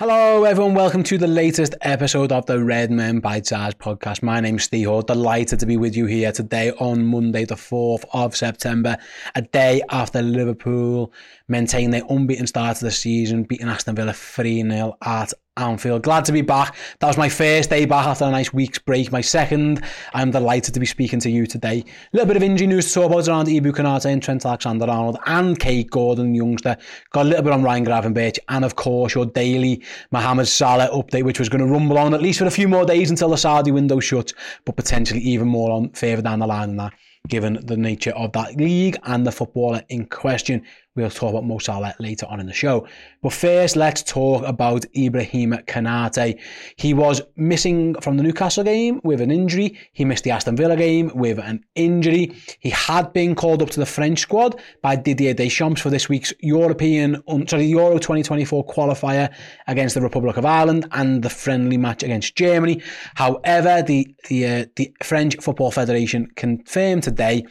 [0.00, 0.74] Hello, everyone.
[0.74, 4.22] Welcome to the latest episode of the Redmen Bitesize podcast.
[4.22, 5.02] My name's Ste Hoare.
[5.02, 8.96] Delighted to be with you here today on Monday, the 4th of September,
[9.34, 11.12] a day after Liverpool
[11.48, 16.02] maintained their unbeaten start to the season, beating Aston Villa 3 0 at Anfield.
[16.02, 16.76] Glad to be back.
[17.00, 19.10] That was my first day back after a nice week's break.
[19.10, 19.82] My second.
[20.14, 21.84] I'm delighted to be speaking to you today.
[21.86, 25.18] A little bit of injury news to talk about around Ibou Konate and Trent Alexander-Arnold
[25.26, 26.76] and Kaide Gordon, youngster.
[27.12, 31.24] Got a little bit on Ryan Gravenberch and, of course, your daily Mohamed Salah update,
[31.24, 33.36] which was going to rumble on at least for a few more days until the
[33.36, 34.34] Saudi window shuts,
[34.64, 36.92] but potentially even more on further down the line than that
[37.28, 40.64] given the nature of that league and the footballer in question.
[40.98, 42.88] We'll talk about Mo Salah later on in the show.
[43.22, 46.40] But first, let's talk about Ibrahim Konate.
[46.74, 49.78] He was missing from the Newcastle game with an injury.
[49.92, 52.34] He missed the Aston Villa game with an injury.
[52.58, 56.32] He had been called up to the French squad by Didier Deschamps for this week's
[56.40, 59.32] European, sorry, Euro 2024 qualifier
[59.68, 62.82] against the Republic of Ireland and the friendly match against Germany.
[63.14, 67.44] However, the the, uh, the French Football Federation confirmed today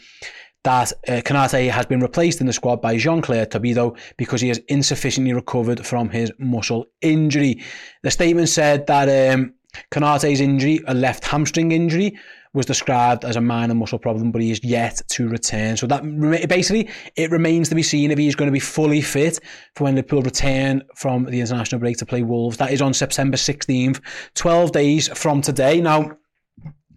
[0.68, 4.58] that uh, Konate has been replaced in the squad by Jean-Clair Todibo because he has
[4.68, 7.64] insufficiently recovered from his muscle injury.
[8.04, 9.54] The statement said that um,
[9.92, 12.20] Konate's injury, a left hamstring injury,
[12.54, 15.78] was described as a minor muscle problem, but he is yet to return.
[15.78, 16.04] So that
[16.50, 19.40] basically it remains to be seen if he is going to be fully fit
[19.76, 22.58] for when Liverpool return from the international break to play Wolves.
[22.58, 24.02] That is on September 16th,
[24.36, 25.80] 12 days from today.
[25.80, 26.18] Now,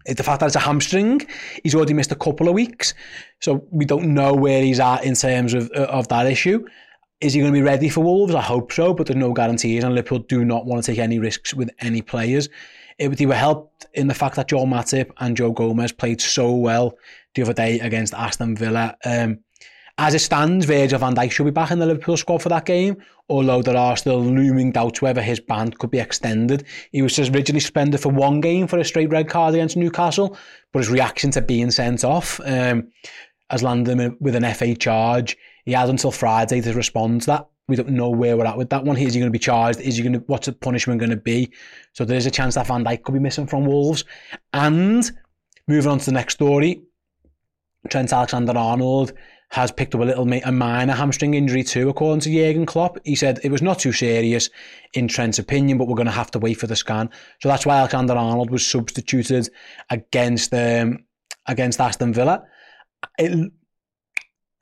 [0.06, 1.26] the fact that it's a hamstring,
[1.62, 2.94] he's already missed a couple of weeks.
[3.40, 6.66] So we don't know where he's at in terms of, of that issue.
[7.20, 8.34] Is he going to be ready for Wolves?
[8.34, 11.18] I hope so, but there's no guarantees, and Liverpool do not want to take any
[11.18, 12.48] risks with any players.
[12.98, 16.50] It, they were helped in the fact that Joel Matip and Joe Gomez played so
[16.52, 16.96] well
[17.34, 18.96] the other day against Aston Villa.
[19.04, 19.40] Um,
[19.98, 22.64] as it stands, Virgil van Dijk should be back in the Liverpool squad for that
[22.64, 22.96] game,
[23.28, 26.64] although there are still looming doubts whether his ban could be extended.
[26.92, 30.36] He was originally suspended for one game for a straight red card against Newcastle,
[30.72, 32.88] but his reaction to being sent off um,
[33.50, 35.36] has landed him with an FA charge.
[35.64, 37.46] He has until Friday to respond to that.
[37.68, 38.96] We don't know where we're at with that one.
[38.96, 39.80] Is he going to be charged?
[39.80, 40.18] Is he going to?
[40.26, 41.52] What's the punishment going to be?
[41.92, 44.04] So there is a chance that Van Dijk could be missing from Wolves.
[44.52, 45.08] And
[45.68, 46.82] moving on to the next story,
[47.88, 49.12] Trent Alexander-Arnold
[49.50, 52.98] has picked up a little a minor hamstring injury too, according to Jurgen Klopp.
[53.04, 54.48] He said it was not too serious
[54.94, 57.10] in Trent's opinion, but we're going to have to wait for the scan.
[57.40, 59.48] So that's why Alexander Arnold was substituted
[59.90, 61.04] against um,
[61.46, 62.44] against Aston Villa.
[63.18, 63.52] It,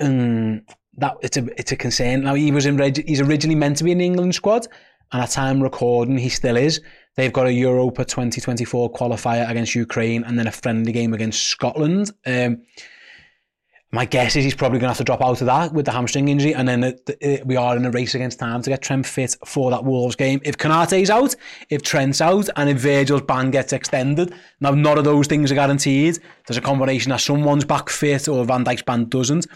[0.00, 0.62] um,
[0.96, 2.22] that it's a it's a concern.
[2.22, 4.66] Now he was in he's originally meant to be in the England squad,
[5.12, 6.80] and at time recording he still is.
[7.16, 12.10] They've got a Europa 2024 qualifier against Ukraine, and then a friendly game against Scotland.
[12.24, 12.62] Um,
[13.90, 15.92] my guess is he's probably going to have to drop out of that with the
[15.92, 18.82] hamstring injury, and then it, uh, we are in a race against time to get
[18.82, 20.40] Trent fit for that Wolves game.
[20.44, 21.34] If Konate's out,
[21.70, 25.54] if Trent's out, and if Virgil's ban gets extended, now none of those things are
[25.54, 26.18] guaranteed.
[26.46, 29.46] There's a combination that someone's back fit or Van Dijk's ban doesn't.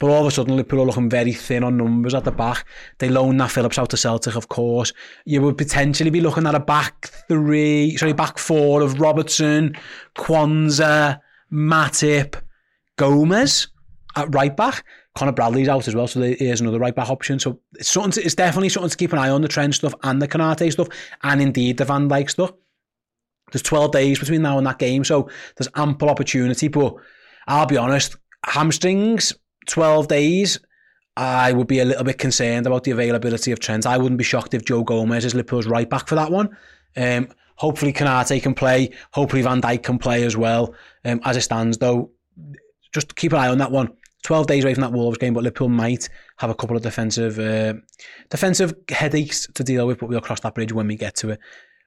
[0.00, 2.64] But all of a sudden, Liverpool are looking very thin on numbers at the back.
[2.98, 4.92] They loan Nat Phillips out to Celtic, of course.
[5.24, 9.76] You would potentially be looking at a back three, sorry, back four of Robertson,
[10.14, 11.20] Quansah,
[11.52, 12.40] Matip,
[12.98, 13.68] Gomez
[14.16, 14.84] at right back.
[15.16, 17.38] Conor Bradley's out as well, so there's another right back option.
[17.38, 18.12] So it's something.
[18.12, 20.70] To, it's definitely something to keep an eye on the Trent stuff and the Konate
[20.70, 20.88] stuff,
[21.22, 22.52] and indeed the Van Dijk stuff.
[23.50, 26.68] There's 12 days between now and that game, so there's ample opportunity.
[26.68, 26.94] But
[27.46, 29.32] I'll be honest, hamstrings,
[29.66, 30.60] 12 days.
[31.16, 33.86] I would be a little bit concerned about the availability of Trent.
[33.86, 36.56] I wouldn't be shocked if Joe Gomez is Liverpool's right back for that one.
[36.96, 38.92] Um, hopefully, Konate can play.
[39.12, 40.74] Hopefully, Van Dijk can play as well.
[41.04, 42.12] Um, as it stands, though,
[42.92, 43.90] just keep an eye on that one.
[44.24, 46.08] 12 days away from that Wolves game, but Liverpool might
[46.38, 47.74] have a couple of defensive uh,
[48.30, 51.40] defensive headaches to deal with, but we'll cross that bridge when we get to it.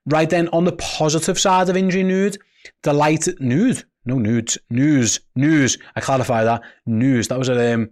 [0.05, 2.37] Right then, on the positive side of injury news,
[2.83, 5.77] delight news, no nudes, news, news.
[5.95, 7.27] I clarify that news.
[7.27, 7.89] That was a um,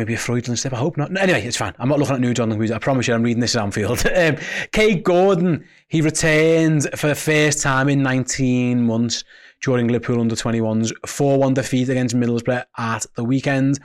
[0.00, 0.72] maybe a Freudian slip.
[0.72, 1.14] I hope not.
[1.14, 1.74] Anyway, it's fine.
[1.78, 4.02] I'm not looking at new John Luke I promise you, I'm reading this at Anfield.
[4.16, 4.36] um,
[4.72, 9.24] Kaide Gordon, he returned for the first time in 19 months
[9.60, 13.78] during Liverpool under 21's 4 1 defeat against Middlesbrough at the weekend.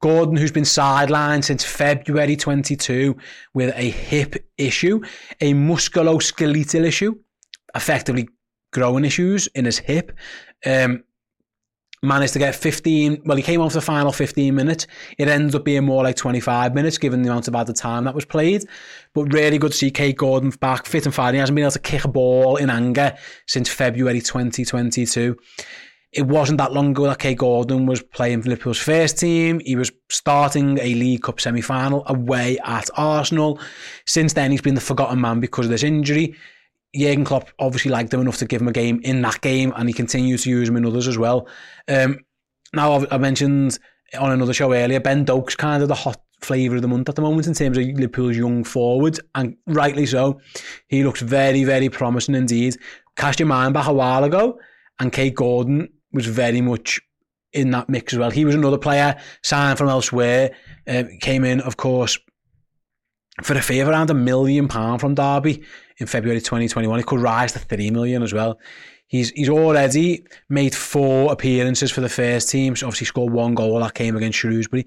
[0.00, 3.16] Gordon, who's been sidelined since February 22
[3.52, 5.00] with a hip issue,
[5.40, 7.16] a musculoskeletal issue,
[7.74, 8.28] effectively
[8.72, 10.16] growing issues in his hip.
[10.64, 11.02] Um,
[12.06, 14.86] managed to get 15, well, he came on for the final 15 minutes.
[15.18, 18.14] It ends up being more like 25 minutes, given the amount of added time that
[18.14, 18.64] was played.
[19.14, 21.34] But really good to see Kaide Gordon back, fit and fine.
[21.34, 23.16] He hasn't been able to kick a ball in anger
[23.46, 25.36] since February 2022.
[26.12, 29.60] It wasn't that long ago that Kaide Gordon was playing for Liverpool's first team.
[29.60, 33.60] He was starting a League Cup semi-final away at Arsenal.
[34.06, 36.34] Since then, he's been the forgotten man because of this injury.
[36.96, 39.88] Jurgen Klopp obviously liked him enough to give him a game in that game, and
[39.88, 41.48] he continues to use him in others as well.
[41.88, 42.20] Um,
[42.74, 43.78] now, I mentioned
[44.18, 47.14] on another show earlier, Ben Doak's kind of the hot flavour of the month at
[47.14, 50.40] the moment in terms of Liverpool's young forwards, and rightly so.
[50.88, 52.76] He looks very, very promising indeed.
[53.16, 54.58] Cast your mind back a while ago,
[55.00, 57.00] and Kaide Gordon was very much
[57.52, 58.30] in that mix as well.
[58.30, 60.54] He was another player signed from elsewhere,
[60.86, 62.18] uh, came in, of course,
[63.42, 65.62] for a fee of around a million pound from Derby
[65.98, 67.00] in February 2021.
[67.00, 68.58] It could rise to 3 million as well.
[69.08, 72.74] He's he's already made four appearances for the first team.
[72.74, 74.86] So obviously scored one goal that came against Shrewsbury.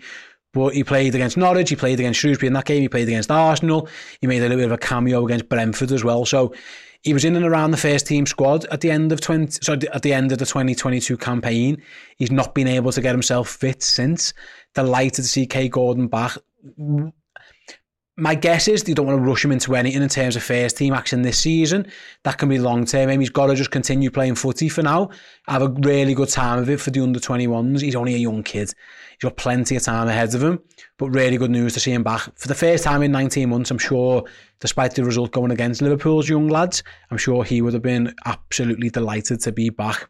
[0.52, 3.30] But he played against Norwich, he played against Shrewsbury in that game, he played against
[3.30, 3.88] Arsenal,
[4.20, 6.26] he made a little bit of a cameo against Brentford as well.
[6.26, 6.56] So
[7.04, 9.74] he was in and around the first team squad at the end of 20 so
[9.94, 11.82] at the end of the 2022 campaign.
[12.18, 14.34] He's not been able to get himself fit since.
[14.74, 16.36] Delighted to see Kaide Gordon back
[18.20, 20.78] my guess is they don't want to rush him into anything in terms of first
[20.78, 21.88] team action this season.
[22.24, 23.10] That can be long term.
[23.20, 25.10] He's got to just continue playing footy for now.
[25.48, 27.82] Have a really good time of it for the under 21s.
[27.82, 28.74] He's only a young kid.
[29.12, 30.60] He's got plenty of time ahead of him.
[30.98, 32.22] But really good news to see him back.
[32.38, 34.24] For the first time in 19 months, I'm sure,
[34.60, 38.90] despite the result going against Liverpool's young lads, I'm sure he would have been absolutely
[38.90, 40.10] delighted to be back.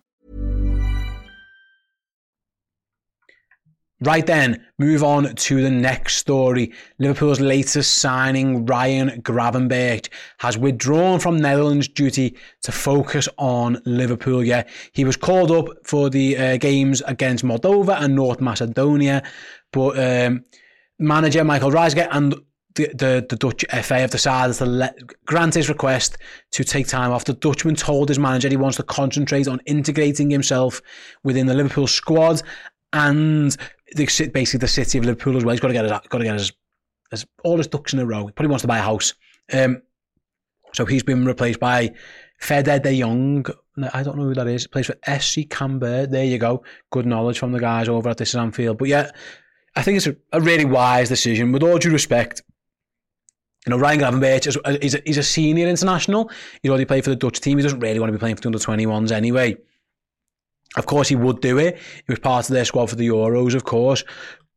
[4.03, 6.73] Right then, move on to the next story.
[6.97, 10.09] Liverpool's latest signing, Ryan Gravenberch,
[10.39, 14.43] has withdrawn from Netherlands duty to focus on Liverpool.
[14.43, 19.21] Yeah, he was called up for the uh, games against Moldova and North Macedonia,
[19.71, 20.45] but um,
[20.97, 22.33] manager Michael Reiziger and
[22.75, 26.17] the, the, the Dutch FA have decided to let, grant his request
[26.51, 27.25] to take time off.
[27.25, 30.81] The Dutchman told his manager he wants to concentrate on integrating himself
[31.23, 32.41] within the Liverpool squad
[32.93, 33.55] and
[33.95, 35.53] the, basically the city of Liverpool as well.
[35.53, 36.51] He's got to get his, got to get his,
[37.09, 38.25] his all his ducks in a row.
[38.25, 39.13] He probably wants to buy a house.
[39.53, 39.81] Um,
[40.73, 41.91] so he's been replaced by
[42.39, 43.45] Fede de Jong.
[43.93, 44.67] I don't know who that is.
[44.67, 46.09] Plays for SC Cambuur.
[46.09, 46.63] There you go.
[46.91, 48.77] Good knowledge from the guys over at This Is Anfield.
[48.77, 49.11] But yeah,
[49.75, 51.51] I think it's a, a really wise decision.
[51.51, 52.41] With all due respect,
[53.65, 56.31] you know, Ryan Gravenberch is, is a, he's a senior international.
[56.61, 57.57] He's already played for the Dutch team.
[57.57, 59.55] He doesn't really want to be playing for the under 21s anyway.
[60.77, 61.77] Of course, he would do it.
[61.77, 64.03] He was part of their squad for the Euros, of course.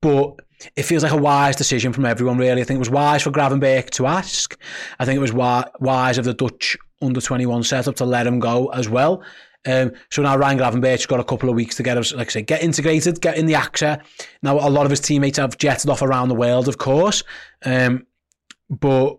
[0.00, 0.36] But
[0.76, 2.60] it feels like a wise decision from everyone, really.
[2.60, 4.58] I think it was wise for Gravenberch to ask.
[4.98, 8.68] I think it was wise of the Dutch under 21 setup to let him go
[8.68, 9.22] as well.
[9.66, 12.30] Um, so now Ryan Gravenberch has got a couple of weeks to get, like I
[12.30, 13.98] say, get integrated, get in the action.
[14.42, 17.22] Now a lot of his teammates have jetted off around the world, of course,
[17.64, 18.06] um,
[18.68, 19.16] but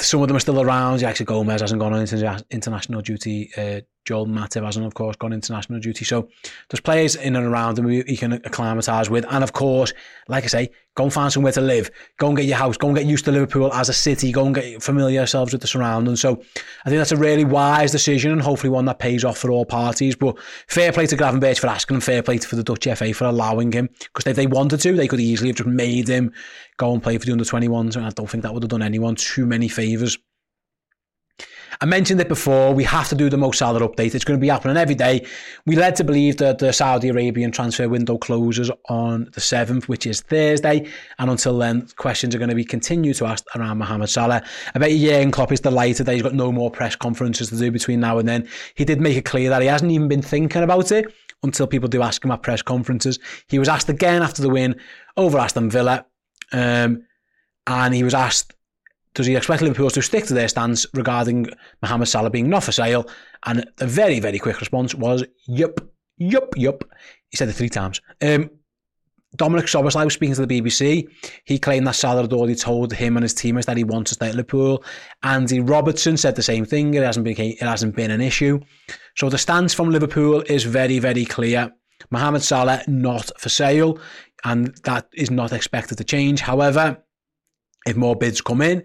[0.00, 1.02] some of them are still around.
[1.02, 2.06] Actually, Gomez hasn't gone on
[2.50, 3.50] international duty.
[3.56, 6.04] Uh, Joel Matip hasn't, of course, gone international duty.
[6.04, 6.28] So
[6.68, 9.24] there's players in and around him he can acclimatise with.
[9.30, 9.92] And of course,
[10.28, 11.90] like I say, go and find somewhere to live.
[12.18, 12.76] Go and get your house.
[12.76, 14.32] Go and get used to Liverpool as a city.
[14.32, 16.20] Go and get familiar yourselves with the surroundings.
[16.20, 16.42] So
[16.84, 19.64] I think that's a really wise decision and hopefully one that pays off for all
[19.64, 20.16] parties.
[20.16, 23.26] But fair play to Gravenberch for asking and fair play for the Dutch FA for
[23.26, 23.88] allowing him.
[23.98, 26.32] Because if they wanted to, they could easily have just made him
[26.76, 27.96] go and play for the under 21s.
[27.96, 30.18] And I don't think that would have done anyone too many favours.
[31.82, 34.14] I mentioned it before, we have to do the Mo Salah update.
[34.14, 35.26] It's going to be happening every day.
[35.66, 40.06] We led to believe that the Saudi Arabian transfer window closes on the 7th, which
[40.06, 40.88] is Thursday.
[41.18, 44.44] And until then, questions are going to be continued to ask around Mohamed Salah.
[44.76, 47.72] I bet Jurgen Klopp is delighted that he's got no more press conferences to do
[47.72, 48.48] between now and then.
[48.76, 51.12] He did make it clear that he hasn't even been thinking about it
[51.42, 53.18] until people do ask him at press conferences.
[53.48, 54.76] He was asked again after the win
[55.16, 56.06] over Aston Villa.
[56.52, 57.06] Um,
[57.66, 58.54] and he was asked
[59.14, 61.46] does he expect Liverpool to stick to their stance regarding
[61.82, 63.06] Mohamed Salah being not for sale?
[63.44, 65.80] And the very, very quick response was, yup,
[66.16, 66.84] yup, yup.
[67.28, 68.00] He said it three times.
[68.22, 68.50] Um,
[69.36, 71.08] Dominic Szoboszlai was speaking to the BBC.
[71.44, 74.14] He claimed that Salah had already told him and his teammates that he wants to
[74.14, 74.84] stay at Liverpool.
[75.22, 76.92] Andy Robertson said the same thing.
[76.94, 78.60] It hasn't been it hasn't been an issue.
[79.16, 81.72] So the stance from Liverpool is very very clear.
[82.10, 83.98] Mohamed Salah not for sale,
[84.44, 86.40] and that is not expected to change.
[86.40, 87.02] However,
[87.86, 88.82] if more bids come in,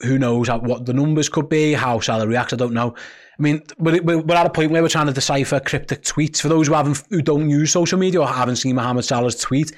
[0.00, 2.94] who knows what the numbers could be, how Salah reacts, I don't know.
[3.38, 6.40] I mean, we're, we're at a point where we're trying to decipher cryptic tweets.
[6.40, 9.72] For those who haven't, who don't use social media or haven't seen Mohamed Salah's tweet,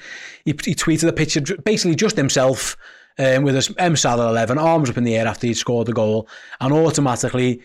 [0.45, 2.77] he, he tweeted a picture, basically just himself
[3.17, 5.93] um, with his M Salah 11, arms up in the air after he'd scored the
[5.93, 6.27] goal,
[6.61, 7.61] and automatically,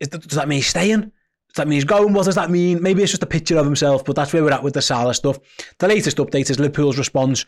[0.00, 1.00] does that mean he's staying?
[1.00, 2.12] Does that mean he's going?
[2.12, 2.82] What does that mean?
[2.82, 5.14] Maybe it's just a picture of himself, but that's where we're at with the Salah
[5.14, 5.38] stuff.
[5.78, 7.46] The latest update is Liverpool's response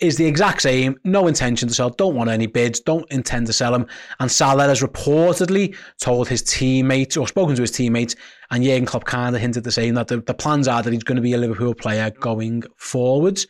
[0.00, 0.98] is the exact same.
[1.04, 1.90] No intention to sell.
[1.90, 2.80] Don't want any bids.
[2.80, 3.86] Don't intend to sell him.
[4.18, 8.16] And Salah has reportedly told his teammates or spoken to his teammates,
[8.50, 11.04] and Jurgen Klopp kind of hinted the same that the, the plans are that he's
[11.04, 13.46] going to be a Liverpool player going forwards.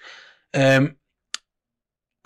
[0.53, 0.97] Um,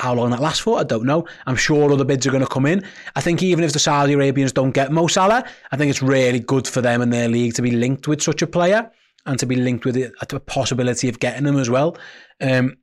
[0.01, 1.25] how long that lasts for, I don't know.
[1.47, 2.85] I'm sure other bids are going to come in.
[3.15, 6.41] I think even if the Saudi Arabians don't get Mo Salah, I think it's really
[6.41, 8.91] good for them and their league to be linked with such a player
[9.27, 11.97] and to be linked with the possibility of getting him as well.
[12.41, 12.77] Um,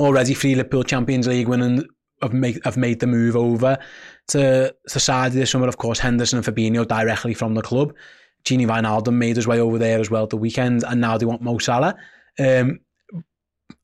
[0.00, 1.84] already three Liverpool Champions League winning
[2.22, 3.78] have made have made the move over
[4.28, 5.68] to Saudi this summer.
[5.68, 7.94] Of course, Henderson and Fabinho directly from the club.
[8.44, 11.42] Gini Wijnaldum made his way over there as well the weekend, and now they want
[11.42, 11.96] Mo Salah.
[12.38, 12.80] Um,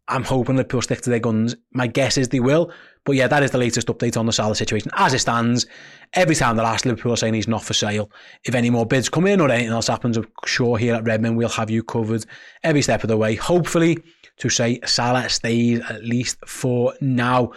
[0.09, 1.57] I'm hoping Liverpool stick to their guns.
[1.73, 2.73] My guess is they will.
[3.05, 4.91] But yeah, that is the latest update on the Salah situation.
[4.95, 5.67] As it stands,
[6.13, 8.11] every time they're asked, Liverpool are saying he's not for sale.
[8.45, 11.37] If any more bids come in or anything else happens, I'm sure here at Redmen
[11.37, 12.25] we'll have you covered
[12.63, 13.35] every step of the way.
[13.35, 13.99] Hopefully,
[14.39, 17.53] to say Salah stays at least for now.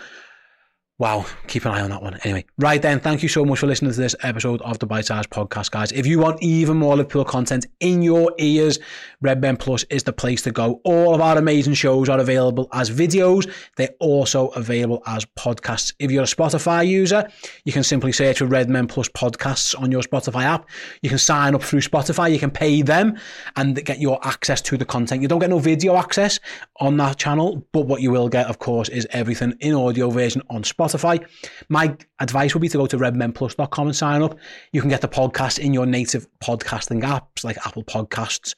[1.00, 2.20] Wow, keep an eye on that one.
[2.26, 5.06] Anyway, right then, thank you so much for listening to this episode of the Bite
[5.06, 5.94] Size Podcast, guys.
[5.94, 8.80] If you want even more Liverpool content in your ears,
[9.22, 10.82] Redmen Plus is the place to go.
[10.84, 13.50] All of our amazing shows are available as videos.
[13.78, 15.94] They're also available as podcasts.
[16.00, 17.30] If you're a Spotify user,
[17.64, 20.70] you can simply search for Redmen Plus podcasts on your Spotify app.
[21.02, 22.30] You can sign up through Spotify.
[22.30, 23.18] You can pay them
[23.56, 25.22] and get your access to the content.
[25.22, 26.42] You don't get no video access
[26.82, 30.42] on that channel, but what you will get, of course, is everything in audio version
[30.50, 30.89] on Spotify.
[30.90, 31.26] Spotify.
[31.70, 34.38] My advice would be to go to redmenplus.com and sign up.
[34.72, 38.56] You can get the podcast in your native podcasting apps like Apple Podcasts,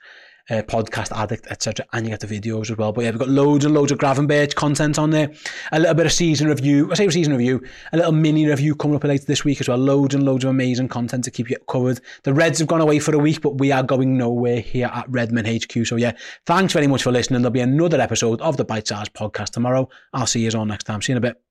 [0.49, 1.85] uh, Podcast Addict, etc.
[1.93, 2.91] And you get the videos as well.
[2.91, 5.31] But yeah, we've got loads and loads of Gravenberch content on there.
[5.71, 6.89] A little bit of season review.
[6.91, 7.63] I say season review.
[7.93, 9.77] A little mini review coming up later this week as well.
[9.77, 12.01] Loads and loads of amazing content to keep you covered.
[12.23, 15.09] The Reds have gone away for a week, but we are going nowhere here at
[15.09, 15.85] Redmen HQ.
[15.85, 16.13] So yeah,
[16.45, 17.41] thanks very much for listening.
[17.41, 19.89] There'll be another episode of the Bite Size podcast tomorrow.
[20.13, 21.01] I'll see you all next time.
[21.01, 21.50] See you in a bit.